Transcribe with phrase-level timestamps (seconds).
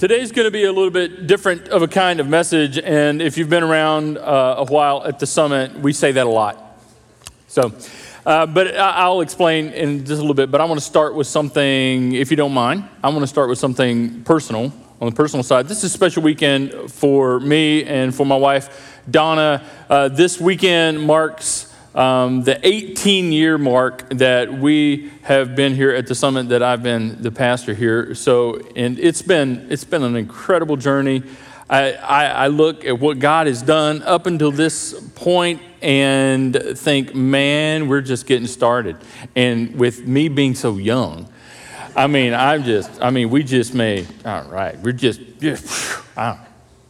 [0.00, 3.36] Today's going to be a little bit different of a kind of message, and if
[3.36, 6.80] you've been around uh, a while at the summit, we say that a lot.
[7.48, 7.70] So,
[8.24, 10.50] uh, but I'll explain in just a little bit.
[10.50, 12.88] But I want to start with something, if you don't mind.
[13.04, 14.72] I want to start with something personal
[15.02, 15.68] on the personal side.
[15.68, 19.62] This is a special weekend for me and for my wife, Donna.
[19.90, 26.06] Uh, this weekend marks um, the 18 year mark that we have been here at
[26.06, 28.14] the summit that I've been the pastor here.
[28.14, 31.22] So, and it's been, it's been an incredible journey.
[31.68, 37.86] I, I, look at what God has done up until this point and think, man,
[37.86, 38.96] we're just getting started.
[39.36, 41.28] And with me being so young,
[41.94, 46.00] I mean, I'm just, I mean, we just made, all right, we're just, just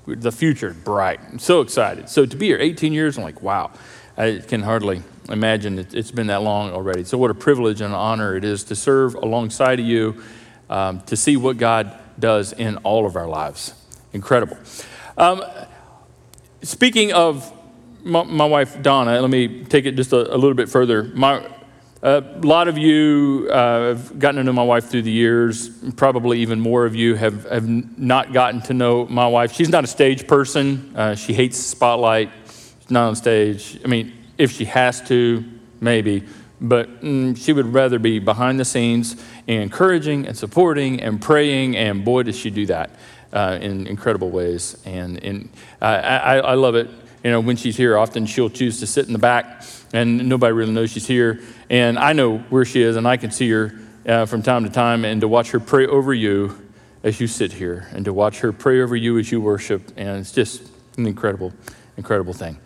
[0.06, 1.20] the future is bright.
[1.30, 2.08] I'm so excited.
[2.08, 3.72] So to be here 18 years, I'm like, wow.
[4.20, 7.04] I can hardly imagine it, has been that long already.
[7.04, 10.22] So, what a privilege and an honor it is to serve alongside of you,
[10.68, 13.72] um, to see what God does in all of our lives.
[14.12, 14.58] Incredible.
[15.16, 15.42] Um,
[16.60, 17.50] speaking of
[18.04, 21.04] my, my, wife, Donna, let me take it just a, a little bit further.
[21.04, 21.48] My,
[22.02, 25.70] a lot of you uh, have gotten to know my wife through the years.
[25.96, 27.66] Probably even more of you have, have
[27.98, 29.54] not gotten to know my wife.
[29.54, 30.92] She's not a stage person.
[30.94, 32.30] Uh, she hates spotlight
[32.90, 33.78] She's not on stage.
[33.84, 35.44] I mean, if she has to,
[35.80, 36.24] maybe,
[36.62, 39.16] but mm, she would rather be behind the scenes
[39.46, 42.90] encouraging and supporting and praying, and boy, does she do that
[43.34, 44.80] uh, in incredible ways.
[44.86, 45.50] And, and
[45.82, 46.88] uh, I, I love it.
[47.22, 50.52] You know, when she's here, often she'll choose to sit in the back, and nobody
[50.52, 51.40] really knows she's here.
[51.68, 54.70] And I know where she is, and I can see her uh, from time to
[54.70, 56.58] time, and to watch her pray over you
[57.02, 60.20] as you sit here, and to watch her pray over you as you worship, and
[60.20, 60.62] it's just
[60.96, 61.52] incredible
[62.00, 62.58] incredible thing.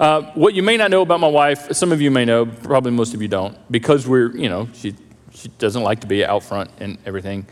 [0.00, 2.90] Uh, what you may not know about my wife, some of you may know, probably
[2.90, 4.94] most of you don't, because we're, you know, she,
[5.34, 7.46] she doesn't like to be out front and everything,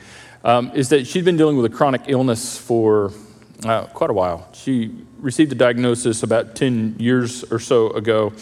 [0.44, 3.12] um, is that she's been dealing with a chronic illness for
[3.66, 4.48] uh, quite a while.
[4.54, 8.32] She received a diagnosis about 10 years or so ago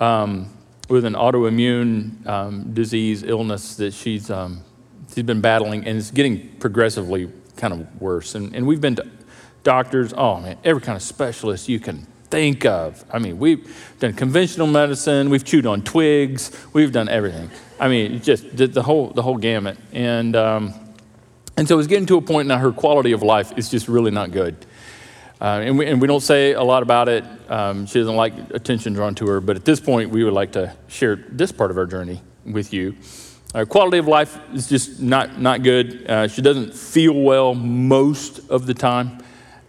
[0.00, 0.48] um,
[0.88, 4.62] with an autoimmune um, disease, illness that she's, um,
[5.14, 8.34] she's been battling, and it's getting progressively kind of worse.
[8.34, 9.06] And, and we've been to
[9.62, 13.04] doctors, oh man, every kind of specialist you can think of.
[13.10, 17.50] I mean, we've done conventional medicine, we've chewed on twigs, we've done everything.
[17.78, 19.76] I mean, just the whole, the whole gamut.
[19.92, 20.72] And, um,
[21.58, 24.10] and so it's getting to a point now her quality of life is just really
[24.10, 24.56] not good.
[25.42, 27.22] Uh, and, we, and we don't say a lot about it.
[27.50, 29.40] Um, she doesn't like attention drawn to her.
[29.42, 32.72] But at this point, we would like to share this part of our journey with
[32.72, 32.96] you.
[33.54, 36.08] Our quality of life is just not, not good.
[36.08, 39.22] Uh, she doesn't feel well most of the time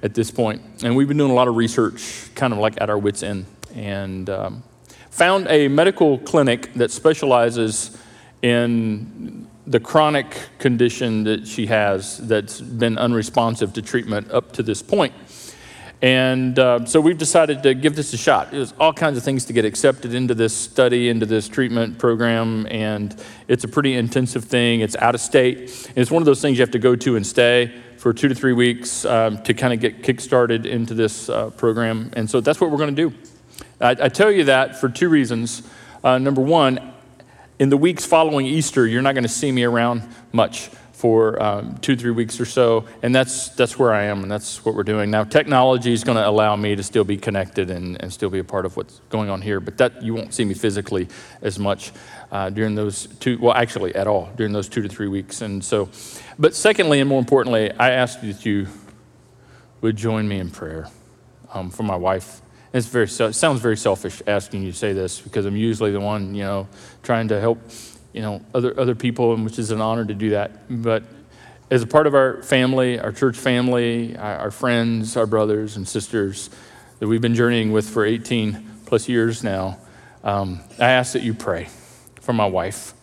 [0.03, 0.61] at this point.
[0.83, 3.45] And we've been doing a lot of research, kind of like at our wits' end,
[3.73, 4.63] and um,
[5.09, 7.97] found a medical clinic that specializes
[8.41, 14.81] in the chronic condition that she has that's been unresponsive to treatment up to this
[14.81, 15.13] point.
[16.03, 18.51] And uh, so we've decided to give this a shot.
[18.51, 22.67] There's all kinds of things to get accepted into this study, into this treatment program,
[22.69, 23.15] and
[23.47, 24.81] it's a pretty intensive thing.
[24.81, 25.59] It's out of state.
[25.87, 28.27] And it's one of those things you have to go to and stay for two
[28.27, 32.11] to three weeks um, to kind of get kickstarted into this uh, program.
[32.17, 33.15] And so that's what we're going to do.
[33.79, 35.63] I, I, tell you that for two reasons.
[36.03, 36.93] Uh, number one,
[37.59, 40.03] in the weeks following Easter, you're not going to see me around
[40.33, 40.69] much
[41.03, 44.63] for um, two, three weeks or so, and that's that's where I am, and that's
[44.63, 45.25] what we're doing now.
[45.25, 48.43] Technology is going to allow me to still be connected and, and still be a
[48.45, 51.09] part of what's going on here, but that you won't see me physically
[51.41, 51.91] as much
[52.31, 53.37] uh, during those two.
[53.37, 55.89] Well, actually, at all during those two to three weeks, and so.
[56.39, 58.67] But secondly, and more importantly, I ask that you
[59.81, 60.87] would join me in prayer
[61.53, 62.39] um, for my wife.
[62.71, 65.99] It's very it sounds very selfish asking you to say this because I'm usually the
[65.99, 66.69] one you know
[67.01, 67.59] trying to help
[68.13, 70.51] you know, other, other people, and which is an honor to do that.
[70.69, 71.03] But
[71.69, 75.87] as a part of our family, our church family, our, our friends, our brothers and
[75.87, 76.49] sisters
[76.99, 79.79] that we've been journeying with for 18 plus years now,
[80.23, 81.67] um, I ask that you pray
[82.21, 82.93] for my wife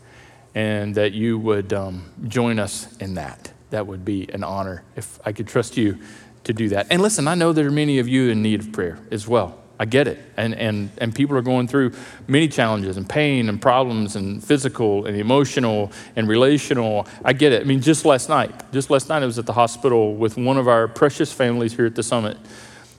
[0.55, 3.53] and that you would um, join us in that.
[3.71, 5.99] That would be an honor if I could trust you
[6.45, 6.87] to do that.
[6.91, 9.60] And listen, I know there are many of you in need of prayer as well.
[9.81, 10.19] I get it.
[10.37, 11.93] And, and, and people are going through
[12.29, 17.07] many challenges and pain and problems and physical and emotional and relational.
[17.25, 17.63] I get it.
[17.63, 20.59] I mean, just last night, just last night, I was at the hospital with one
[20.59, 22.37] of our precious families here at the summit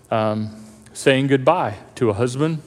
[0.09, 0.59] um,
[0.91, 2.63] saying goodbye to a husband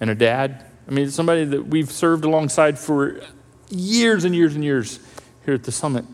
[0.00, 0.64] and a dad.
[0.88, 3.20] I mean, somebody that we've served alongside for
[3.68, 4.98] years and years and years
[5.44, 6.06] here at the summit.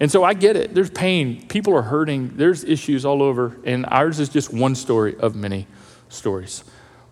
[0.00, 0.74] And so I get it.
[0.74, 1.46] There's pain.
[1.46, 2.32] People are hurting.
[2.34, 3.56] There's issues all over.
[3.62, 5.68] And ours is just one story of many
[6.08, 6.64] stories.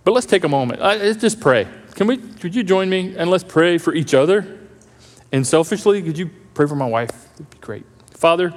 [0.04, 0.80] But let's take a moment.
[0.80, 1.68] Let's just pray.
[1.94, 4.58] Can we, could you join me and let's pray for each other?
[5.32, 7.10] And selfishly, could you pray for my wife?
[7.32, 7.84] That'd be great.
[8.10, 8.54] Father,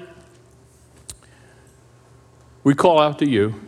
[2.64, 3.60] we call out to you.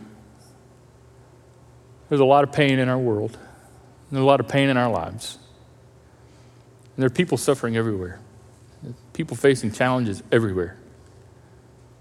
[2.08, 3.36] There's a lot of pain in our world,
[4.10, 5.38] there's a lot of pain in our lives.
[6.94, 8.20] And there are people suffering everywhere,
[9.12, 10.78] people facing challenges everywhere.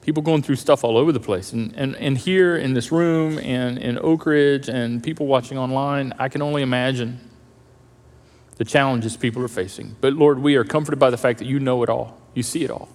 [0.05, 1.51] People going through stuff all over the place.
[1.51, 6.13] And, and, and here in this room and in Oak Ridge and people watching online,
[6.19, 7.19] I can only imagine
[8.57, 9.95] the challenges people are facing.
[10.01, 12.63] But Lord, we are comforted by the fact that you know it all, you see
[12.63, 12.87] it all.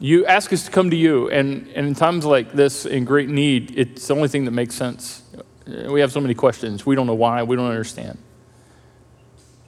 [0.00, 3.28] You ask us to come to you, and, and in times like this, in great
[3.28, 5.22] need, it's the only thing that makes sense.
[5.66, 6.86] Uh, we have so many questions.
[6.86, 8.16] We don't know why, we don't understand.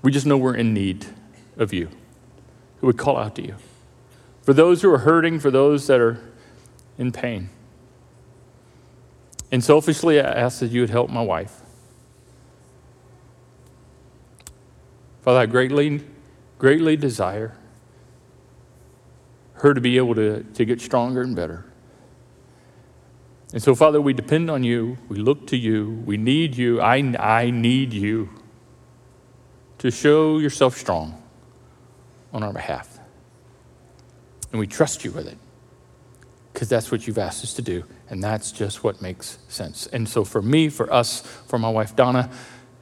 [0.00, 1.04] We just know we're in need
[1.58, 1.90] of you.
[2.80, 3.56] We would call out to you.
[4.42, 6.18] For those who are hurting, for those that are
[6.98, 7.50] in pain.
[9.52, 11.60] And selfishly, I ask that you would help my wife.
[15.22, 16.02] Father, I greatly,
[16.58, 17.56] greatly desire
[19.54, 21.66] her to be able to, to get stronger and better.
[23.52, 24.96] And so, Father, we depend on you.
[25.08, 26.02] We look to you.
[26.06, 26.80] We need you.
[26.80, 28.30] I, I need you
[29.78, 31.20] to show yourself strong
[32.32, 32.89] on our behalf.
[34.52, 35.38] And we trust you with it
[36.52, 37.84] because that's what you've asked us to do.
[38.08, 39.86] And that's just what makes sense.
[39.86, 42.30] And so, for me, for us, for my wife Donna,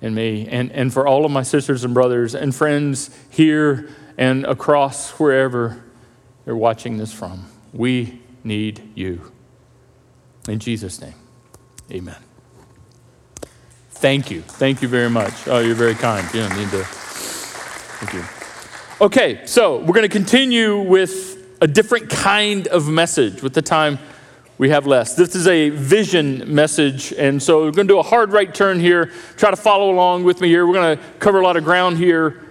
[0.01, 4.45] and me, and, and for all of my sisters and brothers and friends here and
[4.47, 5.83] across wherever
[6.47, 7.47] you're watching this from.
[7.73, 9.33] We need you.
[10.49, 11.15] In Jesus' name,
[11.91, 12.17] amen.
[13.91, 14.43] Thank you.
[14.43, 15.49] Thank you very much.
[15.49, 16.27] Oh, you're very kind.
[16.33, 16.85] You don't need to.
[16.85, 18.25] Thank you.
[19.05, 21.28] Okay, so we're going to continue with
[21.61, 23.99] a different kind of message with the time
[24.59, 25.15] we have less.
[25.15, 28.81] This is a vision message, and so we're going to do a hard right turn
[28.81, 29.13] here.
[29.37, 30.67] Try to follow along with me here.
[30.67, 32.45] We're going to cover a lot of ground here.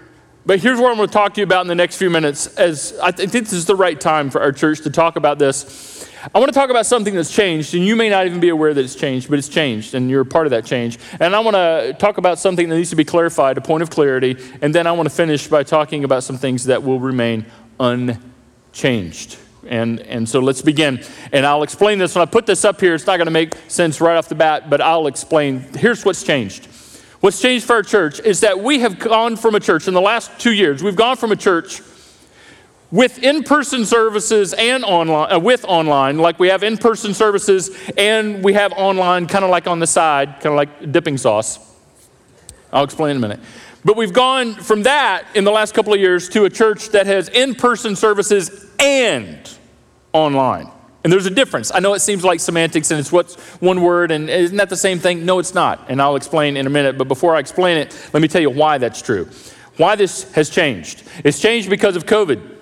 [0.45, 2.47] But here's what I'm going to talk to you about in the next few minutes.
[2.55, 6.09] As I think this is the right time for our church to talk about this.
[6.33, 8.73] I want to talk about something that's changed, and you may not even be aware
[8.73, 10.99] that it's changed, but it's changed, and you're a part of that change.
[11.19, 13.89] And I want to talk about something that needs to be clarified, a point of
[13.89, 17.45] clarity, and then I want to finish by talking about some things that will remain
[17.79, 18.21] unchanged.
[19.67, 21.03] And, and so let's begin.
[21.31, 22.15] And I'll explain this.
[22.15, 24.35] When I put this up here, it's not going to make sense right off the
[24.35, 25.59] bat, but I'll explain.
[25.59, 26.67] Here's what's changed.
[27.19, 30.01] What's changed for our church is that we have gone from a church in the
[30.01, 31.81] last two years, we've gone from a church
[32.91, 38.53] with in-person services and online uh, with online like we have in-person services and we
[38.53, 41.59] have online kind of like on the side kind of like dipping sauce
[42.71, 43.41] i'll explain in a minute
[43.87, 47.07] but we've gone from that in the last couple of years to a church that
[47.07, 49.49] has in-person services and
[50.13, 50.69] online
[51.07, 51.71] and there's a difference.
[51.73, 54.75] I know it seems like semantics and it's what's one word and isn't that the
[54.75, 55.25] same thing?
[55.25, 55.85] No, it's not.
[55.87, 56.97] And I'll explain in a minute.
[56.97, 59.29] But before I explain it, let me tell you why that's true.
[59.77, 61.03] Why this has changed.
[61.23, 62.55] It's changed because of COVID.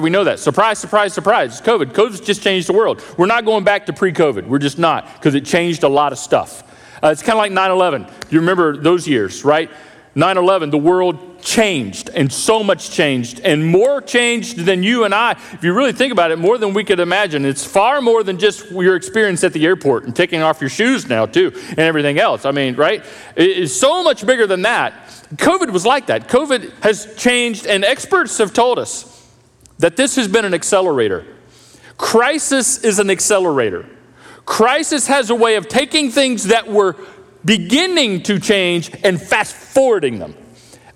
[0.00, 0.38] We know that.
[0.38, 1.58] Surprise, surprise, surprise.
[1.58, 1.92] It's COVID.
[1.92, 3.02] COVID's just changed the world.
[3.18, 4.46] We're not going back to pre COVID.
[4.46, 6.62] We're just not because it changed a lot of stuff.
[7.02, 8.06] Uh, it's kind of like 9 11.
[8.30, 9.68] You remember those years, right?
[10.14, 15.14] 9 11, the world changed and so much changed and more changed than you and
[15.14, 15.32] I.
[15.52, 17.44] If you really think about it, more than we could imagine.
[17.44, 21.08] It's far more than just your experience at the airport and taking off your shoes
[21.08, 22.44] now, too, and everything else.
[22.44, 23.04] I mean, right?
[23.36, 24.92] It's so much bigger than that.
[25.36, 26.28] COVID was like that.
[26.28, 29.26] COVID has changed, and experts have told us
[29.78, 31.24] that this has been an accelerator.
[31.96, 33.86] Crisis is an accelerator.
[34.44, 36.96] Crisis has a way of taking things that were
[37.44, 40.34] beginning to change and fast forwarding them.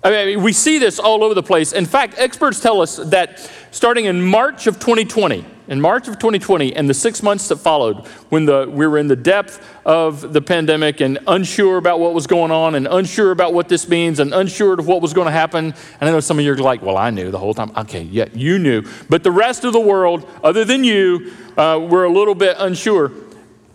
[0.03, 1.73] I mean, we see this all over the place.
[1.73, 3.39] In fact, experts tell us that
[3.71, 8.07] starting in March of 2020, in March of 2020 and the six months that followed,
[8.29, 12.27] when the, we were in the depth of the pandemic and unsure about what was
[12.27, 15.31] going on and unsure about what this means and unsure of what was going to
[15.31, 15.73] happen.
[15.99, 17.71] And I know some of you are like, well, I knew the whole time.
[17.75, 18.83] Okay, yeah, you knew.
[19.09, 23.11] But the rest of the world, other than you, uh, were a little bit unsure.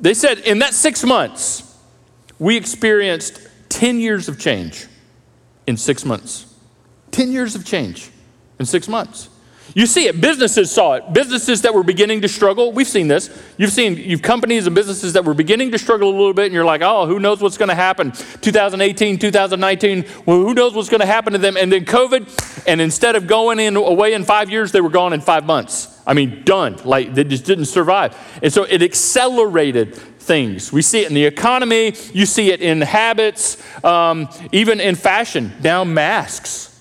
[0.00, 1.71] They said in that six months,
[2.42, 4.88] we experienced 10 years of change
[5.68, 6.52] in six months.
[7.12, 8.10] 10 years of change
[8.58, 9.28] in six months.
[9.74, 10.20] You see it.
[10.20, 11.12] Businesses saw it.
[11.12, 12.72] Businesses that were beginning to struggle.
[12.72, 13.30] We've seen this.
[13.58, 16.54] You've seen you've companies and businesses that were beginning to struggle a little bit, and
[16.54, 18.10] you're like, oh, who knows what's going to happen?
[18.10, 20.04] 2018, 2019.
[20.26, 21.56] Well, who knows what's going to happen to them?
[21.56, 25.12] And then COVID, and instead of going in away in five years, they were gone
[25.12, 26.00] in five months.
[26.06, 26.76] I mean, done.
[26.84, 28.18] Like they just didn't survive.
[28.42, 30.72] And so it accelerated things.
[30.72, 35.52] We see it in the economy, you see it in habits, um, even in fashion.
[35.62, 36.80] Now, masks,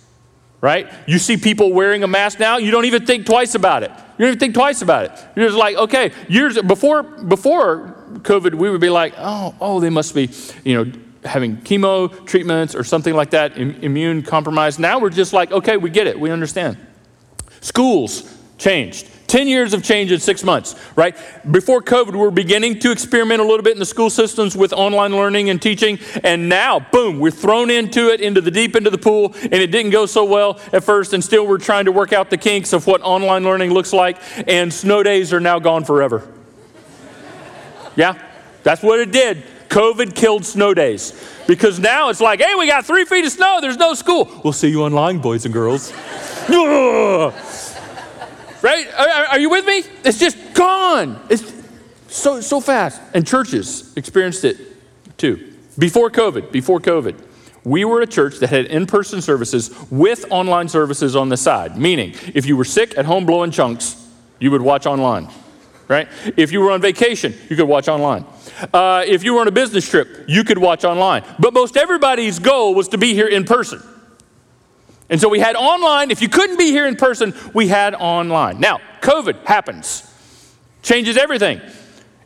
[0.62, 0.92] right?
[1.08, 3.92] You see people wearing a mask now, you don't even think twice about it.
[3.92, 5.12] You don't even think twice about it.
[5.36, 9.90] You're just like, okay, years before before COVID, we would be like, oh, oh, they
[9.90, 10.30] must be,
[10.64, 10.92] you know,
[11.24, 14.80] having chemo treatments or something like that, immune compromised.
[14.80, 16.78] Now we're just like, okay, we get it, we understand.
[17.62, 19.08] Schools changed.
[19.32, 21.16] 10 years of change in six months, right?
[21.50, 24.74] Before COVID, we were beginning to experiment a little bit in the school systems with
[24.74, 26.00] online learning and teaching.
[26.26, 29.34] And now, boom, we're thrown into it, into the deep of the pool.
[29.42, 31.14] And it didn't go so well at first.
[31.14, 34.18] And still, we're trying to work out the kinks of what online learning looks like.
[34.50, 36.30] And snow days are now gone forever.
[37.96, 38.22] yeah,
[38.64, 39.46] that's what it did.
[39.70, 41.14] COVID killed snow days.
[41.48, 44.30] Because now it's like, hey, we got three feet of snow, there's no school.
[44.44, 45.94] We'll see you online, boys and girls.
[48.62, 48.88] right?
[48.94, 49.84] Are, are, you with me?
[50.04, 51.20] It's just gone.
[51.30, 51.54] It's
[52.08, 53.02] so, so fast.
[53.14, 54.58] And churches experienced it
[55.18, 55.54] too.
[55.78, 57.16] Before COVID, before COVID,
[57.64, 61.78] we were a church that had in person services with online services on the side.
[61.78, 63.96] Meaning, if you were sick at home blowing chunks,
[64.40, 65.30] you would watch online,
[65.88, 66.08] right?
[66.36, 68.26] If you were on vacation, you could watch online.
[68.74, 71.24] Uh, if you were on a business trip, you could watch online.
[71.40, 73.82] But most everybody's goal was to be here in person.
[75.12, 76.10] And so we had online.
[76.10, 78.62] If you couldn't be here in person, we had online.
[78.62, 80.10] Now, COVID happens,
[80.82, 81.62] changes everything.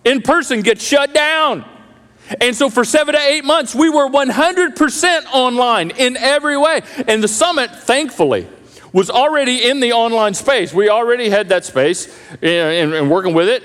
[0.06, 1.66] In person gets shut down.
[2.40, 6.82] And so for seven to eight months, we were 100% online in every way.
[7.08, 8.48] And the summit, thankfully,
[8.94, 10.72] was already in the online space.
[10.72, 13.64] We already had that space and, and working with it.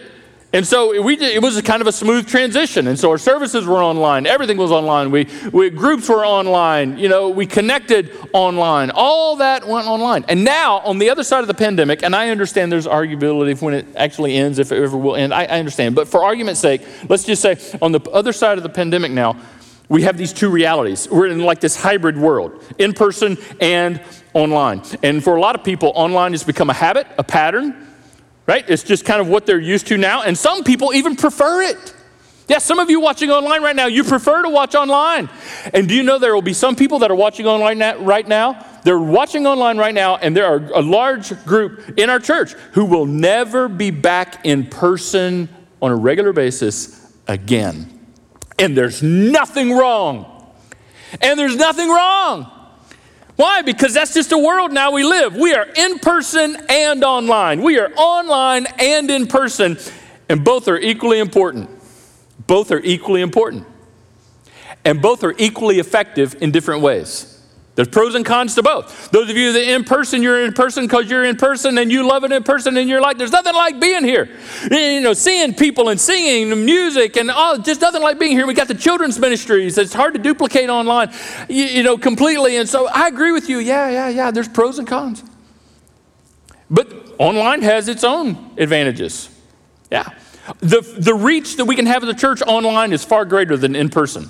[0.52, 2.88] And so we it was kind of a smooth transition.
[2.88, 4.26] And so our services were online.
[4.26, 5.12] Everything was online.
[5.12, 6.98] We, we, groups were online.
[6.98, 8.90] You know, we connected online.
[8.90, 10.24] All that went online.
[10.28, 13.74] And now, on the other side of the pandemic, and I understand there's arguability when
[13.74, 15.32] it actually ends, if it ever will end.
[15.32, 15.94] I, I understand.
[15.94, 19.36] But for argument's sake, let's just say on the other side of the pandemic now,
[19.88, 21.08] we have these two realities.
[21.08, 24.00] We're in like this hybrid world, in person and
[24.34, 24.82] online.
[25.02, 27.86] And for a lot of people, online has become a habit, a pattern
[28.50, 28.68] right?
[28.68, 30.22] It's just kind of what they're used to now.
[30.22, 31.94] And some people even prefer it.
[32.48, 35.30] Yeah, some of you watching online right now, you prefer to watch online.
[35.72, 38.66] And do you know there will be some people that are watching online right now?
[38.82, 42.86] They're watching online right now, and there are a large group in our church who
[42.86, 45.48] will never be back in person
[45.80, 48.00] on a regular basis again.
[48.58, 50.26] And there's nothing wrong.
[51.22, 52.50] And there's nothing wrong.
[53.40, 53.62] Why?
[53.62, 55.34] Because that's just the world now we live.
[55.34, 57.62] We are in person and online.
[57.62, 59.78] We are online and in person,
[60.28, 61.70] and both are equally important.
[62.46, 63.66] Both are equally important.
[64.84, 67.39] And both are equally effective in different ways.
[67.80, 69.10] There's pros and cons to both.
[69.10, 72.06] Those of you that in person, you're in person because you're in person and you
[72.06, 74.28] love it in person and you're like, there's nothing like being here.
[74.70, 78.46] You know, seeing people and singing and music and all, just nothing like being here.
[78.46, 79.78] We got the children's ministries.
[79.78, 81.10] It's hard to duplicate online,
[81.48, 82.58] you, you know, completely.
[82.58, 83.60] And so I agree with you.
[83.60, 84.30] Yeah, yeah, yeah.
[84.30, 85.24] There's pros and cons.
[86.68, 89.34] But online has its own advantages.
[89.90, 90.06] Yeah.
[90.58, 93.74] The, the reach that we can have as a church online is far greater than
[93.74, 94.28] in person.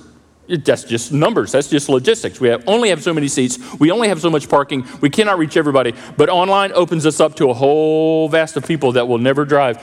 [0.50, 1.52] That's just numbers.
[1.52, 2.40] That's just logistics.
[2.40, 3.58] We have, only have so many seats.
[3.78, 4.84] We only have so much parking.
[5.00, 5.94] We cannot reach everybody.
[6.16, 9.80] But online opens us up to a whole vast of people that will never drive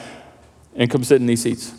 [0.76, 1.74] and come sit in these seats.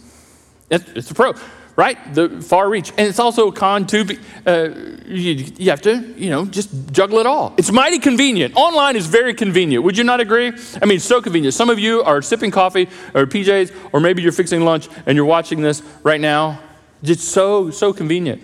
[0.70, 1.34] It's, a pro,
[1.76, 1.98] right?
[2.14, 2.90] The far reach.
[2.90, 4.06] And it's also a con, too.
[4.46, 4.70] Uh,
[5.06, 7.54] you, you have to, you know, just juggle it all.
[7.58, 8.54] It's mighty convenient.
[8.56, 9.84] Online is very convenient.
[9.84, 10.52] Would you not agree?
[10.80, 11.54] I mean, so convenient.
[11.54, 15.26] Some of you are sipping coffee or PJs, or maybe you're fixing lunch and you're
[15.26, 16.60] watching this right now.
[17.02, 18.42] It's so, so convenient.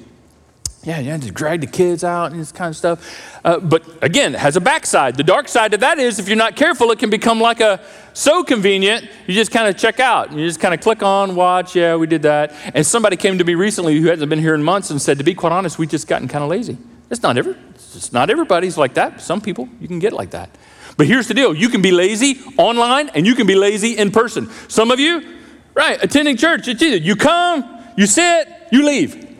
[0.85, 3.41] Yeah, you have to drag the kids out and this kind of stuff.
[3.43, 5.17] Uh, but again, it has a backside.
[5.17, 7.81] The dark side of that is if you're not careful, it can become like a
[8.13, 10.31] so convenient, you just kind of check out.
[10.33, 12.53] You just kind of click on, watch, yeah, we did that.
[12.75, 15.25] And somebody came to me recently who hasn't been here in months and said, to
[15.25, 16.77] be quite honest, we've just gotten kind of lazy.
[17.11, 19.23] It's not, every, it's not everybody's like that.
[19.23, 20.51] Some people, you can get like that.
[20.99, 24.11] But here's the deal you can be lazy online and you can be lazy in
[24.11, 24.51] person.
[24.69, 25.39] Some of you,
[25.73, 29.34] right, attending church, it's either you come, you sit, you leave.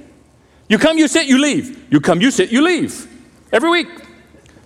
[0.75, 1.87] You come, you sit, you leave.
[1.89, 3.07] You come, you sit, you leave.
[3.53, 3.87] Every week.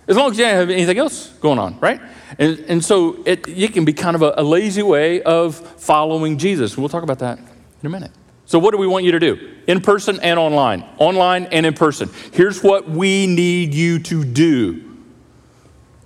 [0.06, 2.00] As long as you don't have anything else going on, right?
[2.38, 6.38] And, and so it, it can be kind of a, a lazy way of following
[6.38, 6.78] Jesus.
[6.78, 8.12] We'll talk about that in a minute.
[8.46, 9.56] So, what do we want you to do?
[9.66, 10.82] In person and online.
[10.96, 12.08] Online and in person.
[12.32, 14.96] Here's what we need you to do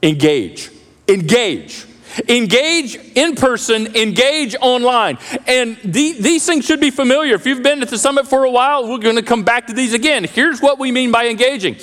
[0.03, 0.69] engage.
[1.07, 1.87] Engage.
[2.29, 5.19] Engage in person, engage online.
[5.47, 7.35] And the, these things should be familiar.
[7.35, 9.73] If you've been at the summit for a while, we're going to come back to
[9.73, 10.25] these again.
[10.25, 11.77] Here's what we mean by engaging.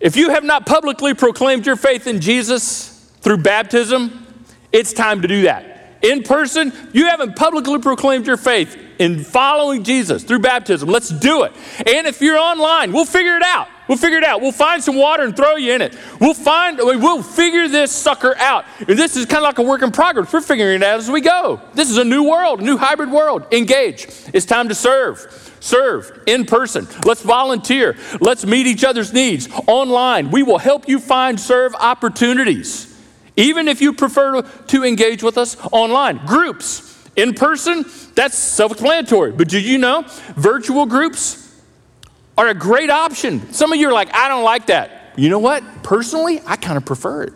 [0.00, 4.26] If you have not publicly proclaimed your faith in Jesus through baptism,
[4.72, 5.98] it's time to do that.
[6.02, 10.88] In person, you haven't publicly proclaimed your faith in following Jesus through baptism.
[10.88, 11.52] Let's do it.
[11.78, 13.68] And if you're online, we'll figure it out.
[13.88, 14.40] We'll figure it out.
[14.40, 15.96] We'll find some water and throw you in it.
[16.20, 18.64] We'll find, we'll figure this sucker out.
[18.80, 20.32] And this is kind of like a work in progress.
[20.32, 21.60] We're figuring it out as we go.
[21.74, 23.46] This is a new world, a new hybrid world.
[23.52, 24.06] Engage.
[24.32, 25.56] It's time to serve.
[25.60, 26.86] Serve in person.
[27.04, 27.96] Let's volunteer.
[28.20, 30.30] Let's meet each other's needs online.
[30.30, 32.96] We will help you find serve opportunities
[33.36, 36.18] even if you prefer to, engage with us online.
[36.26, 39.32] Groups, in person, that's self explanatory.
[39.32, 40.04] But do you know
[40.36, 41.45] virtual groups
[42.36, 43.52] are a great option?
[43.52, 45.12] Some of you are like, I don't like that.
[45.16, 45.62] You know what?
[45.82, 47.32] Personally, I kind of prefer it.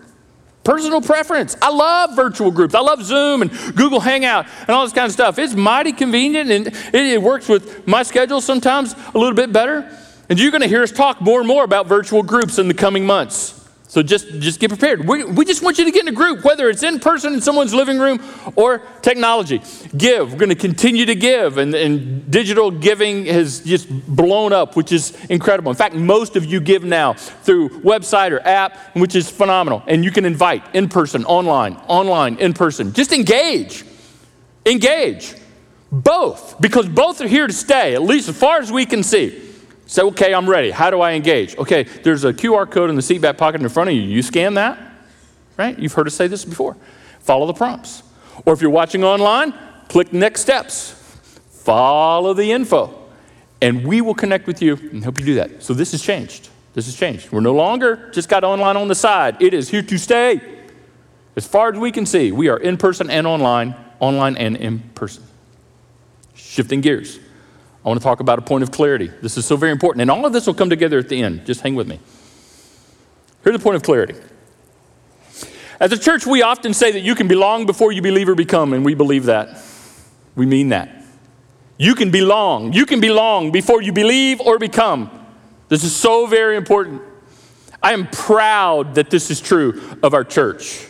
[0.62, 1.56] Personal preference.
[1.62, 2.74] I love virtual groups.
[2.74, 5.38] I love Zoom and Google Hangout and all this kind of stuff.
[5.38, 9.90] It's mighty convenient and it, it works with my schedule sometimes a little bit better.
[10.28, 12.74] And you're going to hear us talk more and more about virtual groups in the
[12.74, 13.59] coming months.
[13.90, 15.04] So just, just get prepared.
[15.04, 17.40] We, we just want you to get in a group, whether it's in person in
[17.40, 18.22] someone's living room
[18.54, 19.60] or technology.
[19.96, 20.30] Give.
[20.30, 24.92] We're going to continue to give, and, and digital giving has just blown up, which
[24.92, 25.72] is incredible.
[25.72, 29.82] In fact, most of you give now through website or app, which is phenomenal.
[29.88, 32.92] And you can invite in person, online, online, in person.
[32.92, 33.84] Just engage.
[34.66, 35.34] Engage.
[35.90, 39.49] Both, because both are here to stay, at least as far as we can see.
[39.90, 40.70] Say, okay, I'm ready.
[40.70, 41.56] How do I engage?
[41.58, 44.02] Okay, there's a QR code in the seat back pocket in front of you.
[44.02, 44.78] You scan that,
[45.56, 45.76] right?
[45.76, 46.76] You've heard us say this before.
[47.18, 48.04] Follow the prompts.
[48.46, 49.52] Or if you're watching online,
[49.88, 50.92] click next steps.
[51.64, 53.04] Follow the info.
[53.60, 55.60] And we will connect with you and help you do that.
[55.60, 56.50] So this has changed.
[56.72, 57.32] This has changed.
[57.32, 59.42] We're no longer just got online on the side.
[59.42, 60.40] It is here to stay.
[61.34, 64.78] As far as we can see, we are in person and online, online and in
[64.94, 65.24] person.
[66.36, 67.18] Shifting gears.
[67.84, 69.10] I want to talk about a point of clarity.
[69.22, 70.02] This is so very important.
[70.02, 71.46] And all of this will come together at the end.
[71.46, 71.98] Just hang with me.
[73.42, 74.14] Here's the point of clarity.
[75.80, 78.74] As a church, we often say that you can belong before you believe or become,
[78.74, 79.58] and we believe that.
[80.34, 81.04] We mean that.
[81.78, 82.74] You can belong.
[82.74, 85.10] You can belong before you believe or become.
[85.68, 87.00] This is so very important.
[87.82, 90.86] I am proud that this is true of our church.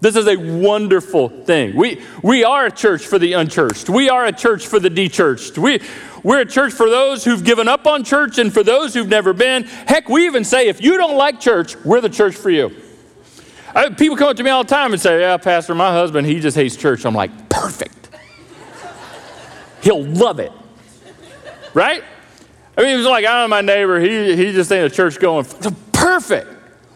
[0.00, 1.74] This is a wonderful thing.
[1.74, 3.88] We, we are a church for the unchurched.
[3.88, 5.56] We are a church for the dechurched.
[5.56, 5.80] We,
[6.24, 9.34] we're a church for those who've given up on church and for those who've never
[9.34, 9.64] been.
[9.64, 12.74] Heck, we even say if you don't like church, we're the church for you.
[13.74, 16.26] I, people come up to me all the time and say, Yeah, Pastor, my husband,
[16.26, 17.04] he just hates church.
[17.04, 18.08] I'm like, Perfect.
[19.82, 20.50] He'll love it.
[21.74, 22.02] Right?
[22.76, 24.00] I mean, it was like, I'm my neighbor.
[24.00, 25.44] He, he just ain't a church going.
[25.92, 26.48] Perfect.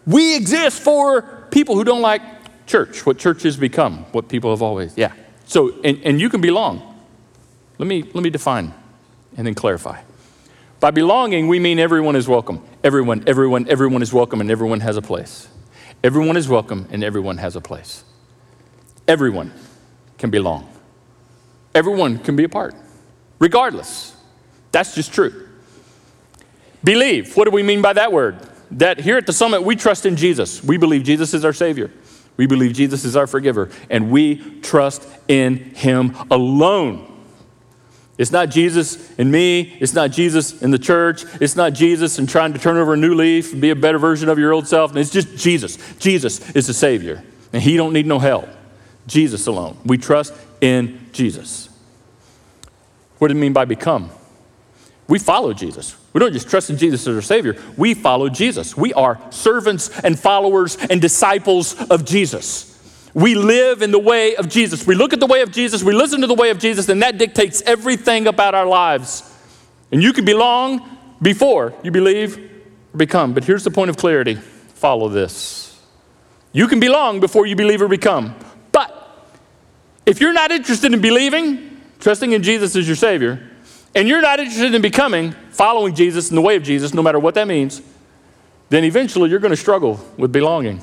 [0.07, 2.23] We exist for people who don't like
[2.67, 5.13] church, what church has become, what people have always, yeah.
[5.45, 6.83] So, and, and you can belong.
[7.77, 8.73] Let me, let me define
[9.39, 10.03] and then clarify.
[10.81, 12.63] By belonging, we mean everyone is welcome.
[12.85, 15.49] Everyone, everyone, everyone is welcome and everyone has a place.
[16.05, 18.05] Everyone is welcome and everyone has a place.
[19.07, 19.53] Everyone
[20.19, 20.71] can belong.
[21.75, 22.75] Everyone can be a part,
[23.39, 24.15] regardless.
[24.73, 25.49] That's just true.
[26.85, 27.37] Believe.
[27.37, 28.39] What do we mean by that word?
[28.73, 30.63] That here at the summit, we trust in Jesus.
[30.63, 31.91] We believe Jesus is our Savior.
[32.37, 37.18] We believe Jesus is our forgiver, and we trust in Him alone.
[38.19, 39.77] It's not Jesus and me.
[39.81, 41.25] It's not Jesus in the church.
[41.41, 43.99] It's not Jesus and trying to turn over a new leaf and be a better
[43.99, 44.95] version of your old self.
[44.97, 45.79] It's just Jesus.
[45.99, 48.49] Jesus is the Savior, and He don't need no help.
[49.07, 49.79] Jesus alone.
[49.85, 51.69] We trust in Jesus.
[53.19, 54.11] What do you mean by become?
[55.07, 55.97] We follow Jesus.
[56.13, 58.77] We don't just trust in Jesus as our Savior, we follow Jesus.
[58.77, 62.78] We are servants and followers and disciples of Jesus.
[63.15, 64.87] We live in the way of Jesus.
[64.87, 67.03] We look at the way of Jesus, we listen to the way of Jesus, and
[67.03, 69.35] that dictates everything about our lives.
[69.91, 72.37] And you can belong before you believe
[72.93, 73.35] or become.
[73.35, 75.81] But here's the point of clarity follow this.
[76.53, 78.35] You can belong before you believe or become.
[78.73, 78.95] But
[80.07, 83.51] if you're not interested in believing, trusting in Jesus as your Savior,
[83.95, 87.19] and you're not interested in becoming, following Jesus in the way of Jesus, no matter
[87.19, 87.83] what that means,
[88.69, 90.81] then eventually you're going to struggle with belonging.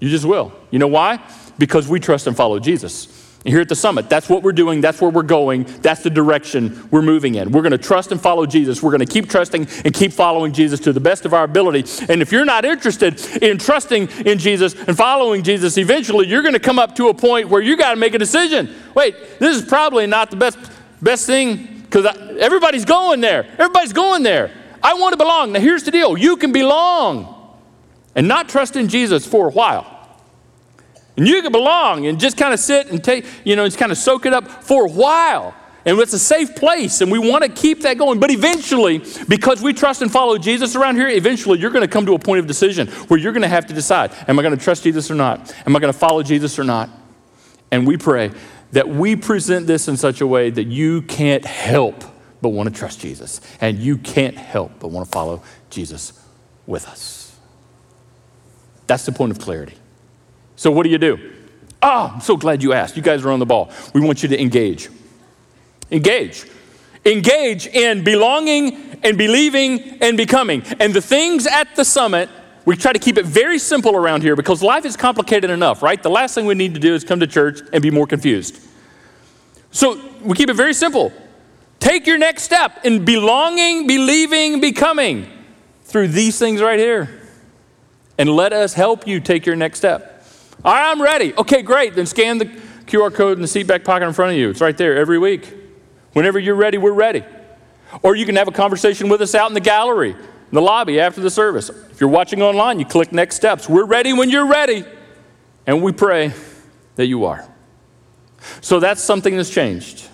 [0.00, 0.52] You just will.
[0.70, 1.20] You know why?
[1.58, 3.24] Because we trust and follow Jesus.
[3.44, 6.10] And here at the summit, that's what we're doing, that's where we're going, that's the
[6.10, 7.52] direction we're moving in.
[7.52, 8.82] We're going to trust and follow Jesus.
[8.82, 11.84] We're going to keep trusting and keep following Jesus to the best of our ability.
[12.08, 16.54] And if you're not interested in trusting in Jesus and following Jesus, eventually you're going
[16.54, 18.74] to come up to a point where you got to make a decision.
[18.96, 20.58] Wait, this is probably not the best
[21.02, 22.06] Best thing, because
[22.38, 23.46] everybody's going there.
[23.58, 24.50] Everybody's going there.
[24.82, 25.52] I want to belong.
[25.52, 27.35] Now, here's the deal you can belong
[28.16, 29.86] and not trust in Jesus for a while.
[31.16, 33.92] And you can belong and just kind of sit and take, you know, just kind
[33.92, 35.54] of soak it up for a while.
[35.84, 38.18] And it's a safe place, and we want to keep that going.
[38.18, 42.06] But eventually, because we trust and follow Jesus around here, eventually you're going to come
[42.06, 44.56] to a point of decision where you're going to have to decide Am I going
[44.56, 45.54] to trust Jesus or not?
[45.64, 46.90] Am I going to follow Jesus or not?
[47.70, 48.32] And we pray
[48.72, 52.02] that we present this in such a way that you can't help
[52.42, 56.12] but want to trust Jesus, and you can't help but want to follow Jesus
[56.66, 57.15] with us.
[58.86, 59.74] That's the point of clarity.
[60.56, 61.18] So, what do you do?
[61.82, 62.96] Oh, I'm so glad you asked.
[62.96, 63.70] You guys are on the ball.
[63.92, 64.88] We want you to engage.
[65.90, 66.46] Engage.
[67.04, 70.62] Engage in belonging and believing and becoming.
[70.80, 72.28] And the things at the summit
[72.66, 76.02] We try to keep it very simple around here because life is complicated enough, right?
[76.02, 78.60] The last thing we need to do is come to church and be more confused.
[79.70, 81.12] So we keep it very simple.
[81.78, 85.30] Take your next step in belonging, believing, becoming
[85.84, 87.08] through these things right here.
[88.18, 90.24] And let us help you take your next step.
[90.64, 91.34] All right, I'm ready.
[91.36, 91.94] Okay, great.
[91.94, 92.46] Then scan the
[92.86, 94.50] QR code in the seat back pocket in front of you.
[94.50, 95.52] It's right there every week.
[96.12, 97.24] Whenever you're ready, we're ready.
[98.02, 100.98] Or you can have a conversation with us out in the gallery, in the lobby
[100.98, 101.68] after the service.
[101.68, 103.68] If you're watching online, you click next steps.
[103.68, 104.84] We're ready when you're ready.
[105.66, 106.32] And we pray
[106.94, 107.46] that you are.
[108.60, 110.08] So that's something that's changed.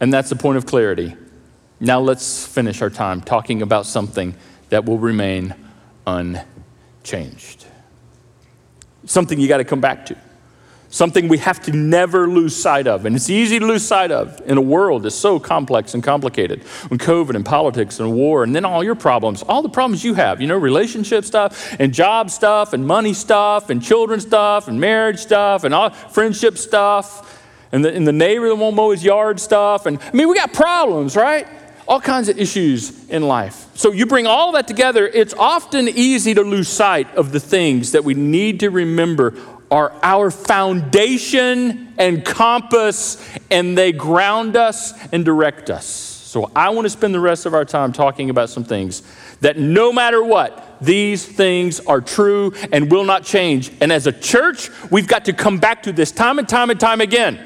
[0.00, 1.14] And that's the point of clarity.
[1.78, 4.34] Now let's finish our time talking about something
[4.70, 5.54] that will remain
[6.06, 6.55] unchanged.
[9.04, 10.16] Something you got to come back to.
[10.88, 13.06] Something we have to never lose sight of.
[13.06, 16.62] And it's easy to lose sight of in a world that's so complex and complicated.
[16.88, 20.14] When COVID and politics and war, and then all your problems, all the problems you
[20.14, 24.80] have, you know, relationship stuff and job stuff and money stuff and children stuff and
[24.80, 27.42] marriage stuff and all friendship stuff
[27.72, 29.86] and the, and the neighbor that won't mow his yard stuff.
[29.86, 31.46] And I mean, we got problems, right?
[31.88, 33.66] All kinds of issues in life.
[33.74, 37.92] So you bring all that together, it's often easy to lose sight of the things
[37.92, 39.34] that we need to remember
[39.70, 45.86] are our foundation and compass, and they ground us and direct us.
[45.86, 49.02] So I want to spend the rest of our time talking about some things
[49.40, 53.72] that no matter what, these things are true and will not change.
[53.80, 56.78] And as a church, we've got to come back to this time and time and
[56.78, 57.40] time again.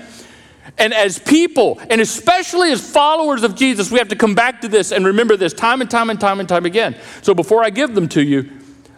[0.79, 4.69] And as people, and especially as followers of Jesus, we have to come back to
[4.69, 6.97] this and remember this time and time and time and time again.
[7.23, 8.51] So before I give them to you,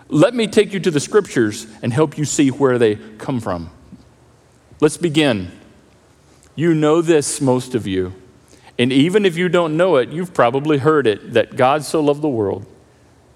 [0.09, 3.71] let me take you to the scriptures and help you see where they come from.
[4.81, 5.51] Let's begin.
[6.55, 8.13] You know this, most of you.
[8.79, 12.21] And even if you don't know it, you've probably heard it that God so loved
[12.21, 12.67] the world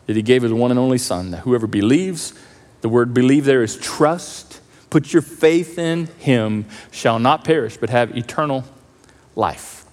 [0.07, 2.35] that he gave his one and only Son, that whoever believes,
[2.81, 7.91] the word believe there is trust Put your faith in him, shall not perish, but
[7.91, 8.65] have eternal
[9.35, 9.85] life.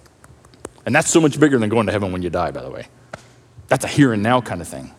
[0.86, 2.88] And that's so much bigger than going to heaven when you die, by the way.
[3.68, 4.94] That's a here and now kind of thing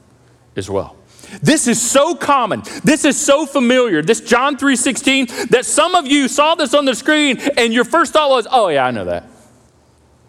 [0.56, 0.96] as well.
[1.42, 2.62] This is so common.
[2.82, 4.02] This is so familiar.
[4.02, 8.12] This John 3:16 that some of you saw this on the screen and your first
[8.12, 9.24] thought was, "Oh yeah, I know that."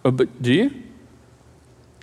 [0.04, 0.72] Oh, but do you?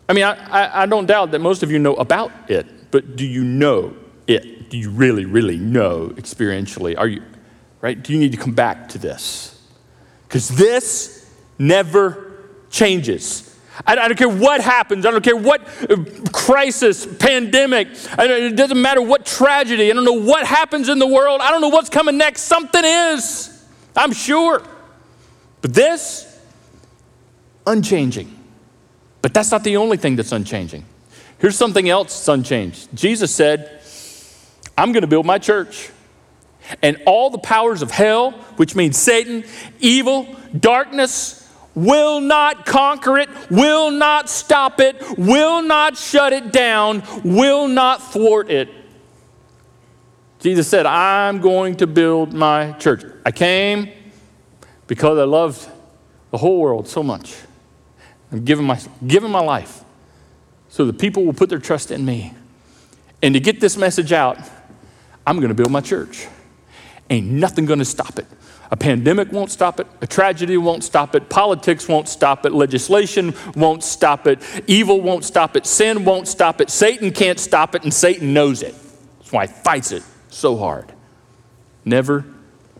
[0.08, 3.16] I mean, I, I, I don't doubt that most of you know about it, but
[3.16, 3.94] do you know
[4.26, 4.68] it?
[4.68, 6.98] Do you really, really know experientially?
[6.98, 7.22] Are you,
[7.82, 8.00] right?
[8.00, 9.60] Do you need to come back to this?
[10.26, 12.32] Because this never
[12.70, 13.50] changes.
[13.86, 15.04] I, don't care what happens.
[15.04, 15.96] I don't care what uh,
[16.32, 17.88] crisis, pandemic.
[18.18, 19.90] it doesn't matter what tragedy.
[19.90, 21.40] I don't know what happens in the world.
[21.40, 22.42] I don't know what's coming next.
[22.42, 23.64] Something is,
[23.96, 24.62] I'm sure.
[25.60, 26.40] But this,
[27.66, 28.38] unchanging.
[29.22, 30.84] But that's not the only thing that's unchanging.
[31.38, 32.88] Here's something else that's unchanged.
[32.94, 33.80] Jesus said,
[34.76, 35.90] I'm going to build my church.
[36.82, 39.44] And all the powers of hell, which means Satan,
[39.80, 41.38] evil, darkness,
[41.74, 48.02] will not conquer it, will not stop it, will not shut it down, will not
[48.12, 48.68] thwart it.
[50.40, 53.04] Jesus said, I'm going to build my church.
[53.24, 53.90] I came
[54.86, 55.68] because I loved
[56.30, 57.36] the whole world so much.
[58.32, 59.84] I'm giving my, giving my life
[60.68, 62.34] so the people will put their trust in me.
[63.22, 64.38] And to get this message out,
[65.26, 66.26] I'm going to build my church.
[67.12, 68.26] Ain't nothing gonna stop it.
[68.70, 69.86] A pandemic won't stop it.
[70.00, 71.28] A tragedy won't stop it.
[71.28, 72.52] Politics won't stop it.
[72.52, 74.40] Legislation won't stop it.
[74.66, 75.66] Evil won't stop it.
[75.66, 76.70] Sin won't stop it.
[76.70, 78.74] Satan can't stop it, and Satan knows it.
[79.18, 80.90] That's why he fights it so hard.
[81.84, 82.24] Never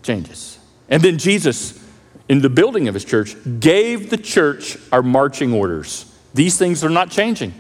[0.03, 0.59] changes.
[0.89, 1.79] And then Jesus,
[2.27, 6.11] in the building of his church, gave the church our marching orders.
[6.33, 7.53] These things are not changing.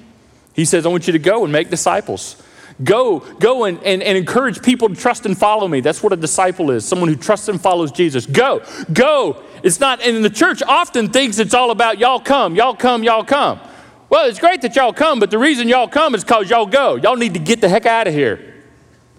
[0.55, 2.43] He says, I want you to go and make disciples.
[2.83, 5.81] Go, go and, and, and encourage people to trust and follow me.
[5.81, 8.25] That's what a disciple is someone who trusts and follows Jesus.
[8.27, 9.42] Go, go.
[9.62, 13.25] It's not, and the church often thinks it's all about y'all come, y'all come, y'all
[13.25, 13.61] come.
[14.09, 16.97] Well, it's great that y'all come, but the reason y'all come is because y'all go.
[16.97, 18.49] Y'all need to get the heck out of here.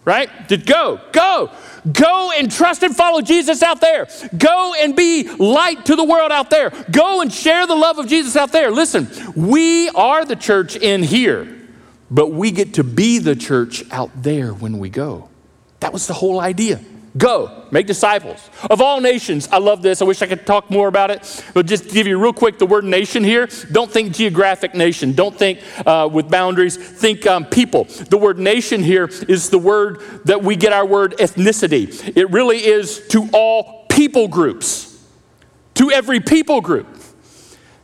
[0.05, 0.29] Right?
[0.49, 1.49] To go, go,
[1.89, 4.07] go and trust and follow Jesus out there.
[4.37, 6.71] Go and be light to the world out there.
[6.91, 8.69] Go and share the love of Jesus out there.
[8.69, 11.62] Listen, we are the church in here
[12.13, 15.29] but we get to be the church out there when we go.
[15.79, 16.79] That was the whole idea.
[17.17, 19.47] Go, make disciples of all nations.
[19.51, 20.01] I love this.
[20.01, 22.65] I wish I could talk more about it, but just give you real quick the
[22.67, 23.47] word nation here.
[23.71, 25.13] Don't think geographic nation.
[25.13, 26.77] Don't think uh, with boundaries.
[26.77, 27.85] Think um, people.
[27.85, 32.15] The word nation here is the word that we get our word ethnicity.
[32.15, 35.03] It really is to all people groups,
[35.75, 36.87] to every people group.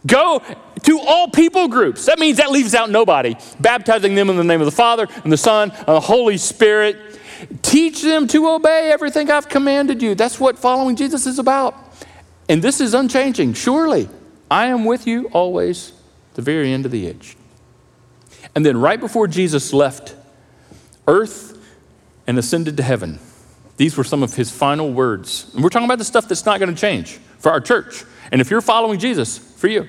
[0.08, 0.42] Go
[0.84, 2.06] to all people groups.
[2.06, 3.36] That means that leaves out nobody.
[3.60, 6.98] Baptizing them in the name of the Father and the Son and the Holy Spirit.
[7.62, 10.16] Teach them to obey everything I've commanded you.
[10.16, 11.76] That's what following Jesus is about.
[12.50, 13.54] And this is unchanging.
[13.54, 14.10] Surely,
[14.50, 15.94] I am with you always,
[16.34, 17.38] the very end of the age.
[18.56, 20.16] And then, right before Jesus left
[21.08, 21.58] earth
[22.26, 23.20] and ascended to heaven,
[23.78, 25.52] these were some of his final words.
[25.54, 28.04] And we're talking about the stuff that's not going to change for our church.
[28.32, 29.88] And if you're following Jesus, for you.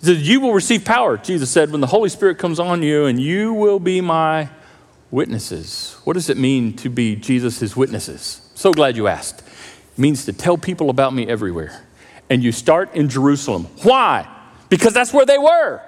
[0.00, 3.06] He said, You will receive power, Jesus said, when the Holy Spirit comes on you,
[3.06, 4.48] and you will be my
[5.10, 5.96] witnesses.
[6.04, 8.48] What does it mean to be Jesus' witnesses?
[8.54, 9.40] So glad you asked.
[9.40, 11.84] It means to tell people about me everywhere.
[12.30, 13.64] And you start in Jerusalem.
[13.82, 14.28] Why?
[14.68, 15.80] Because that's where they were.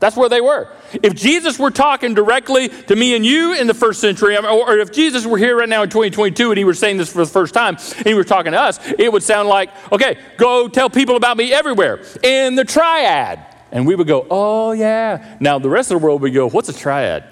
[0.00, 0.68] That's where they were.
[1.02, 4.92] If Jesus were talking directly to me and you in the first century, or if
[4.92, 7.52] Jesus were here right now in 2022 and he were saying this for the first
[7.52, 11.16] time and he were talking to us, it would sound like, okay, go tell people
[11.16, 13.44] about me everywhere in the triad.
[13.72, 15.36] And we would go, oh, yeah.
[15.40, 17.24] Now, the rest of the world would go, what's a triad?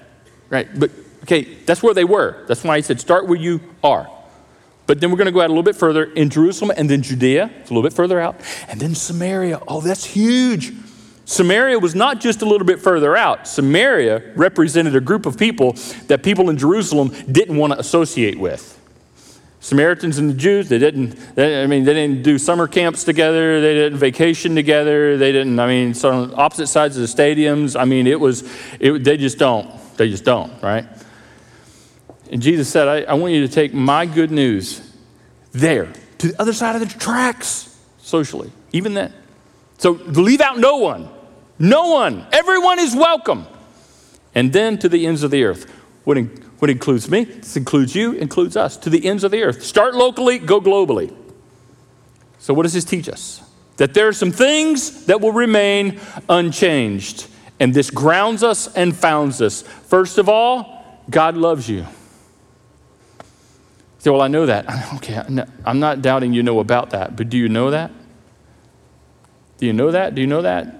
[0.49, 0.67] Right?
[0.77, 0.91] But,
[1.23, 2.45] okay, that's where they were.
[2.47, 4.09] That's why he said, start where you are.
[4.85, 7.01] But then we're going to go out a little bit further in Jerusalem and then
[7.01, 7.49] Judea.
[7.59, 8.39] It's a little bit further out.
[8.67, 9.61] And then Samaria.
[9.67, 10.73] Oh, that's huge.
[11.27, 13.49] Samaria was not just a little bit further out.
[13.49, 15.73] Samaria represented a group of people
[16.07, 18.79] that people in Jerusalem didn't want to associate with.
[19.59, 23.59] Samaritans and the Jews, they didn't, they, I mean, they didn't do summer camps together.
[23.59, 25.17] They didn't vacation together.
[25.17, 27.77] They didn't, I mean, so on opposite sides of the stadiums.
[27.77, 29.69] I mean, it was, it, they just don't.
[29.97, 30.85] They just don't, right?
[32.31, 34.95] And Jesus said, I, I want you to take my good news
[35.51, 39.13] there to the other side of the tracks socially, even then.
[39.77, 41.09] So leave out no one.
[41.59, 42.25] No one.
[42.31, 43.47] Everyone is welcome.
[44.35, 45.69] And then to the ends of the earth.
[46.03, 46.27] What, in,
[46.59, 48.77] what includes me, this includes you, includes us.
[48.77, 49.63] To the ends of the earth.
[49.63, 51.13] Start locally, go globally.
[52.39, 53.41] So, what does this teach us?
[53.77, 57.27] That there are some things that will remain unchanged.
[57.59, 59.63] And this grounds us and founds us.
[59.63, 61.85] First of all, God loves you.
[63.97, 64.65] say, well, I know that.
[64.97, 65.19] Okay,
[65.65, 67.91] I'm not doubting you know about that, but do you know that?
[69.57, 70.13] Do you know that?
[70.13, 70.76] Do you know that?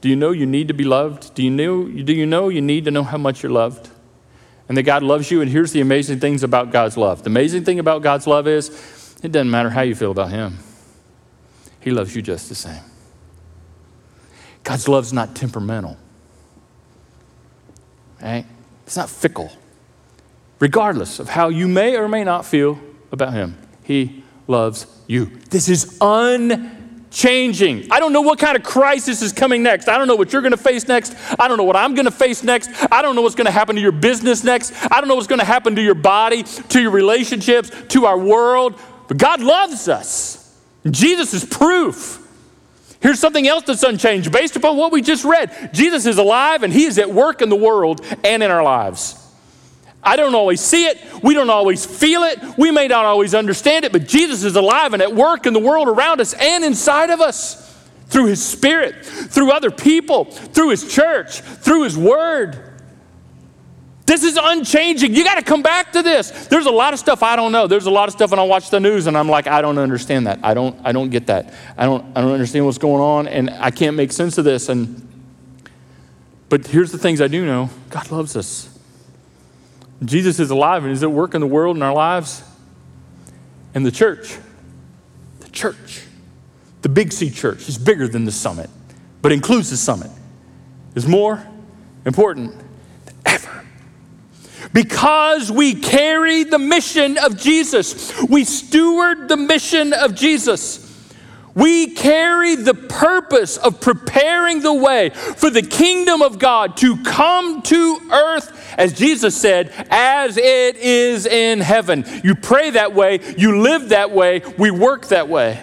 [0.00, 1.34] Do you know you need to be loved?
[1.34, 3.90] Do you know, do you know you need to know how much you're loved?
[4.68, 5.40] And that God loves you.
[5.40, 7.22] And here's the amazing things about God's love.
[7.22, 8.68] The amazing thing about God's love is
[9.22, 10.58] it doesn't matter how you feel about Him,
[11.80, 12.82] He loves you just the same.
[14.62, 15.96] God's love's not temperamental.
[18.22, 18.44] Right?
[18.86, 19.50] It's not fickle.
[20.58, 22.78] Regardless of how you may or may not feel
[23.10, 25.26] about Him, He loves you.
[25.50, 26.79] This is un
[27.10, 27.90] changing.
[27.90, 29.88] I don't know what kind of crisis is coming next.
[29.88, 31.14] I don't know what you're going to face next.
[31.38, 32.70] I don't know what I'm going to face next.
[32.90, 34.72] I don't know what's going to happen to your business next.
[34.90, 38.18] I don't know what's going to happen to your body, to your relationships, to our
[38.18, 38.78] world.
[39.08, 40.56] But God loves us.
[40.88, 42.18] Jesus is proof.
[43.00, 45.70] Here's something else that's unchanged based upon what we just read.
[45.72, 49.16] Jesus is alive and he is at work in the world and in our lives.
[50.02, 50.98] I don't always see it.
[51.22, 52.38] We don't always feel it.
[52.56, 55.60] We may not always understand it, but Jesus is alive and at work in the
[55.60, 57.66] world around us and inside of us
[58.06, 62.70] through His Spirit, through other people, through His church, through His Word.
[64.06, 65.14] This is unchanging.
[65.14, 66.30] You got to come back to this.
[66.48, 67.68] There's a lot of stuff I don't know.
[67.68, 69.78] There's a lot of stuff when I watch the news and I'm like, I don't
[69.78, 70.40] understand that.
[70.42, 71.54] I don't, I don't get that.
[71.76, 74.68] I don't, I don't understand what's going on and I can't make sense of this.
[74.68, 75.06] And,
[76.48, 78.69] but here's the things I do know God loves us.
[80.04, 82.42] Jesus is alive and is at work in the world in our lives.
[83.74, 84.38] And the church,
[85.40, 86.02] the church,
[86.82, 88.70] the Big C church is bigger than the summit,
[89.22, 90.10] but includes the summit,
[90.94, 91.46] is more
[92.06, 92.54] important
[93.04, 93.64] than ever.
[94.72, 100.86] Because we carry the mission of Jesus, we steward the mission of Jesus.
[101.54, 107.62] We carry the purpose of preparing the way for the kingdom of God to come
[107.62, 112.02] to earth, as Jesus said, as it is in heaven.
[112.24, 115.62] You pray that way, you live that way, we work that way.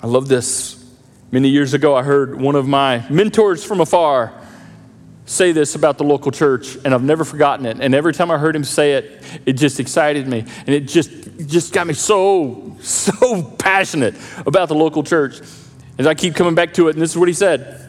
[0.00, 0.76] I love this.
[1.32, 4.32] Many years ago, I heard one of my mentors from afar
[5.26, 7.78] say this about the local church, and I've never forgotten it.
[7.80, 10.44] And every time I heard him say it, it just excited me.
[10.66, 11.10] And it just,
[11.48, 14.14] just got me so, so passionate
[14.46, 15.40] about the local church.
[15.98, 17.87] As I keep coming back to it, and this is what he said.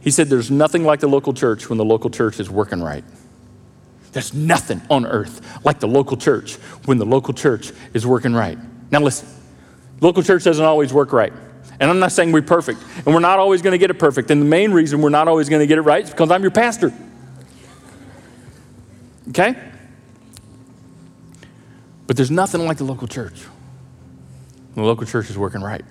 [0.00, 3.04] He said, There's nothing like the local church when the local church is working right.
[4.12, 6.54] There's nothing on earth like the local church
[6.86, 8.58] when the local church is working right.
[8.90, 9.28] Now, listen,
[10.00, 11.32] local church doesn't always work right.
[11.80, 14.30] And I'm not saying we're perfect, and we're not always going to get it perfect.
[14.30, 16.42] And the main reason we're not always going to get it right is because I'm
[16.42, 16.92] your pastor.
[19.28, 19.56] Okay?
[22.08, 23.42] But there's nothing like the local church.
[24.74, 25.84] When the local church is working right.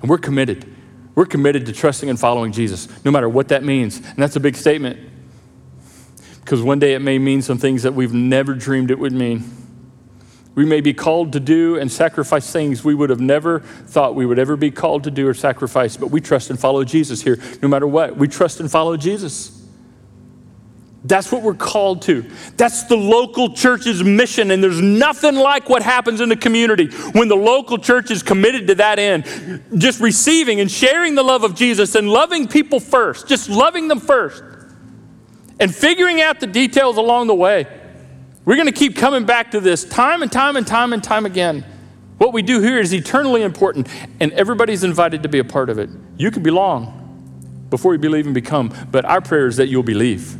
[0.00, 0.75] And we're committed.
[1.16, 3.96] We're committed to trusting and following Jesus, no matter what that means.
[3.96, 5.00] And that's a big statement
[6.42, 9.50] because one day it may mean some things that we've never dreamed it would mean.
[10.54, 14.24] We may be called to do and sacrifice things we would have never thought we
[14.24, 17.38] would ever be called to do or sacrifice, but we trust and follow Jesus here
[17.62, 18.16] no matter what.
[18.16, 19.55] We trust and follow Jesus.
[21.06, 22.24] That's what we're called to.
[22.56, 27.28] That's the local church's mission, and there's nothing like what happens in the community when
[27.28, 29.62] the local church is committed to that end.
[29.76, 34.00] Just receiving and sharing the love of Jesus and loving people first, just loving them
[34.00, 34.42] first,
[35.60, 37.66] and figuring out the details along the way.
[38.44, 41.24] We're going to keep coming back to this time and time and time and time
[41.24, 41.64] again.
[42.18, 43.88] What we do here is eternally important,
[44.20, 45.90] and everybody's invited to be a part of it.
[46.16, 50.36] You can belong before you believe and become, but our prayer is that you'll believe,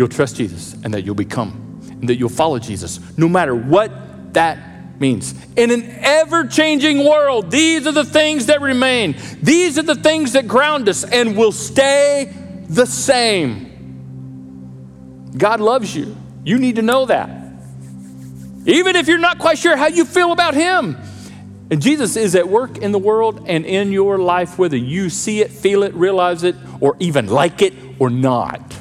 [0.00, 4.32] you'll trust Jesus, and that you'll become, and that you'll follow Jesus, no matter what
[4.32, 5.34] that means.
[5.56, 9.14] In an ever changing world, these are the things that remain.
[9.42, 12.34] These are the things that ground us and will stay
[12.66, 13.66] the same.
[15.36, 16.16] God loves you.
[16.44, 17.28] You need to know that.
[18.64, 20.96] Even if you're not quite sure how you feel about Him.
[21.70, 25.42] And Jesus is at work in the world and in your life, whether you see
[25.42, 28.79] it, feel it, realize it, or even like it or not.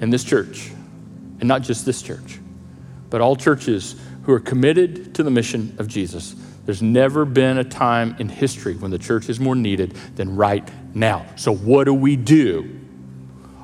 [0.00, 0.70] In this church,
[1.40, 2.38] and not just this church,
[3.10, 6.34] but all churches who are committed to the mission of Jesus.
[6.66, 10.68] There's never been a time in history when the church is more needed than right
[10.94, 11.26] now.
[11.36, 12.78] So, what do we do?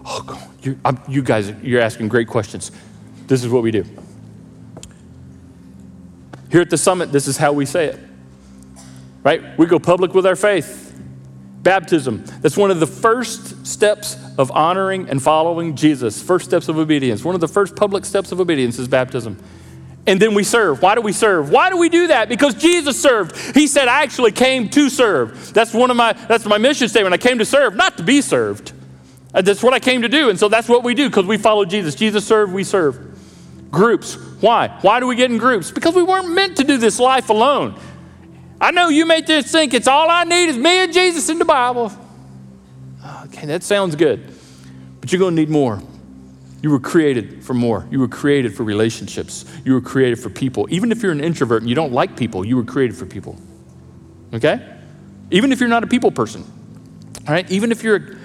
[0.05, 2.73] Oh, you, you guys, you're asking great questions.
[3.27, 3.85] This is what we do.
[6.51, 8.01] Here at the summit, this is how we say it.
[9.23, 9.59] Right?
[9.59, 10.99] We go public with our faith.
[11.67, 12.23] Baptism.
[12.43, 16.23] That's one of the first steps of honoring and following Jesus.
[16.23, 17.25] First steps of obedience.
[17.25, 19.37] One of the first public steps of obedience is baptism.
[20.07, 20.81] And then we serve.
[20.81, 21.51] Why do we serve?
[21.51, 22.29] Why do we do that?
[22.29, 23.37] Because Jesus served.
[23.57, 25.53] He said, I actually came to serve.
[25.53, 27.15] That's one of my that's my mission statement.
[27.15, 28.71] I came to serve, not to be served.
[29.35, 30.31] Uh, that's what I came to do.
[30.31, 31.97] And so that's what we do because we follow Jesus.
[31.97, 32.97] Jesus served, we serve.
[33.73, 34.15] Groups.
[34.41, 34.69] Why?
[34.83, 35.73] Why do we get in groups?
[35.73, 37.77] Because we weren't meant to do this life alone.
[38.61, 41.39] I know you may just think it's all I need is me and Jesus in
[41.39, 41.93] the Bible.
[43.27, 44.33] Okay, that sounds good.
[45.01, 45.83] But you're going to need more.
[46.63, 47.87] You were created for more.
[47.91, 49.45] You were created for relationships.
[49.65, 50.67] You were created for people.
[50.71, 53.39] Even if you're an introvert and you don't like people, you were created for people.
[54.33, 54.75] Okay?
[55.31, 56.43] Even if you're not a people person.
[57.29, 57.49] All right?
[57.51, 58.17] Even if you're a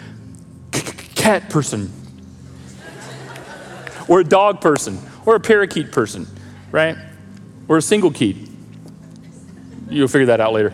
[1.15, 1.91] cat person,
[4.07, 6.25] or a dog person, or a parakeet person,
[6.71, 6.97] right?
[7.67, 8.50] Or a single keat.
[9.91, 10.73] You'll figure that out later.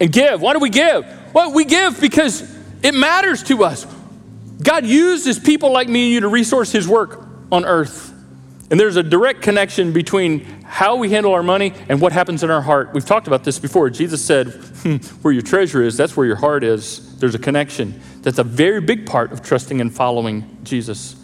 [0.00, 0.40] And give.
[0.40, 1.04] Why do we give?
[1.32, 2.42] Well, we give because
[2.82, 3.86] it matters to us.
[4.62, 8.12] God uses people like me and you to resource His work on earth.
[8.70, 12.50] And there's a direct connection between how we handle our money and what happens in
[12.50, 12.90] our heart.
[12.94, 13.90] We've talked about this before.
[13.90, 17.18] Jesus said, hmm, Where your treasure is, that's where your heart is.
[17.18, 18.00] There's a connection.
[18.22, 21.16] That's a very big part of trusting and following Jesus.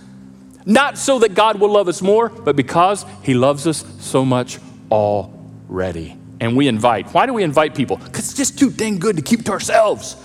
[0.64, 4.58] Not so that God will love us more, but because He loves us so much
[4.90, 6.16] already.
[6.40, 7.08] And we invite.
[7.14, 7.96] Why do we invite people?
[7.96, 10.16] Because it's just too dang good to keep to ourselves.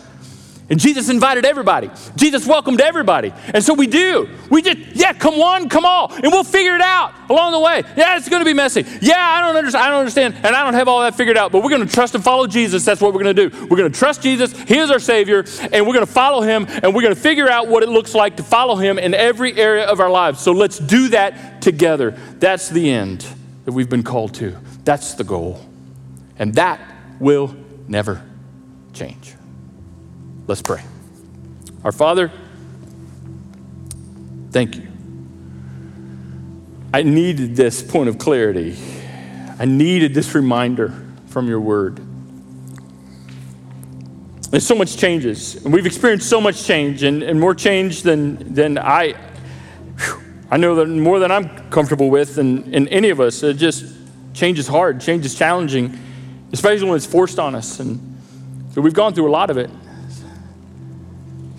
[0.71, 1.91] And Jesus invited everybody.
[2.15, 3.33] Jesus welcomed everybody.
[3.53, 4.29] And so we do.
[4.49, 6.13] We just, yeah, come one, come all.
[6.13, 7.83] And we'll figure it out along the way.
[7.97, 8.85] Yeah, it's to be messy.
[9.01, 9.83] Yeah, I don't understand.
[9.83, 10.35] I don't understand.
[10.35, 11.51] And I don't have all that figured out.
[11.51, 12.85] But we're to trust and follow Jesus.
[12.85, 13.67] That's what we're to do.
[13.67, 14.57] We're to trust Jesus.
[14.61, 15.43] He is our Savior.
[15.73, 16.65] And we're to follow Him.
[16.69, 19.85] And we're to figure out what it looks like to follow Him in every area
[19.85, 20.39] of our lives.
[20.39, 22.11] So let's do that together.
[22.39, 23.27] That's the end
[23.65, 24.57] that we've been called to.
[24.85, 25.59] That's the goal.
[26.41, 26.81] And that
[27.19, 27.55] will
[27.87, 28.25] never
[28.93, 29.35] change.
[30.47, 30.81] Let's pray.
[31.83, 32.31] Our Father,
[34.49, 34.87] thank you.
[36.91, 38.75] I needed this point of clarity.
[39.59, 40.91] I needed this reminder
[41.27, 42.01] from your word.
[44.49, 48.55] There's so much changes, and we've experienced so much change, and, and more change than,
[48.55, 49.13] than I,
[50.49, 53.43] I know that more than I'm comfortable with, and, and any of us.
[53.43, 53.85] It just
[54.33, 55.97] change is hard, change is challenging,
[56.51, 57.79] especially when it's forced on us.
[57.79, 57.99] And
[58.73, 59.69] so we've gone through a lot of it.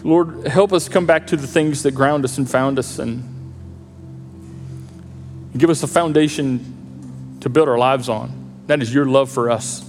[0.02, 3.28] Lord, help us come back to the things that ground us and found us and
[5.56, 8.64] give us a foundation to build our lives on.
[8.66, 9.88] That is your love for us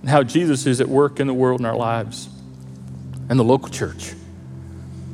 [0.00, 2.28] and how Jesus is at work in the world in our lives
[3.28, 4.12] and the local church.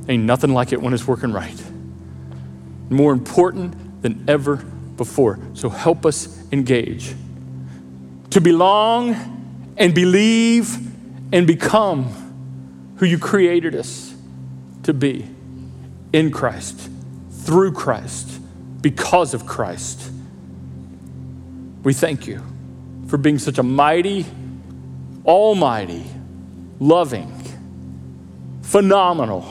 [0.09, 1.63] Ain't nothing like it when it's working right.
[2.91, 5.39] More important than ever before.
[5.55, 7.15] So help us engage
[8.35, 9.15] to belong
[9.77, 10.77] and believe
[11.33, 12.03] and become
[12.97, 14.13] who you created us
[14.83, 15.25] to be
[16.13, 16.91] in Christ,
[17.31, 18.41] through Christ,
[18.83, 20.11] because of Christ.
[21.85, 22.43] We thank you
[23.07, 24.27] for being such a mighty,
[25.25, 26.05] almighty,
[26.81, 27.33] loving,
[28.63, 29.47] phenomenal,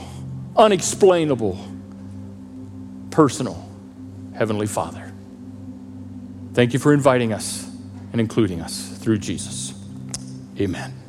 [0.57, 1.57] unexplainable,
[3.11, 3.65] personal
[4.35, 5.09] Heavenly Father.
[6.53, 7.72] Thank you for inviting us
[8.13, 9.73] and including us through Jesus.
[10.59, 11.02] Amen.